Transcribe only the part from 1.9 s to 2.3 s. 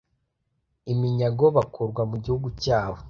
mu